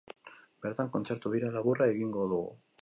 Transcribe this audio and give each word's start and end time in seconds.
Bertan 0.65 0.89
kontzertu 0.95 1.33
bira 1.37 1.53
laburra 1.59 1.91
egingo 1.95 2.29
du. 2.35 2.43